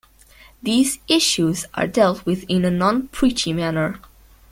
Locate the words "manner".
3.53-3.99